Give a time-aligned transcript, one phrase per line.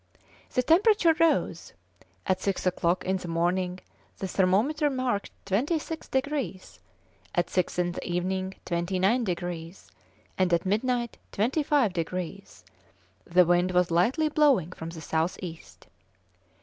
[0.55, 1.73] The temperature rose.
[2.25, 3.81] At six o'clock in the morning
[4.17, 6.79] the thermometer marked twenty six degrees,
[7.35, 9.91] at six in the evening twenty nine degrees,
[10.39, 12.65] and at midnight twenty five degrees;
[13.25, 15.85] the wind was lightly blowing from the south east.